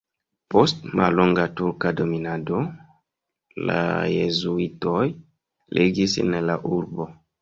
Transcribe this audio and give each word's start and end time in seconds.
Post 0.53 0.77
mallonga 0.99 1.43
turka 1.59 1.91
dominado 1.99 2.61
la 3.71 3.77
jezuitoj 4.15 5.07
regis 5.81 6.17
en 6.25 6.39
la 6.49 6.57
urbo. 6.81 7.09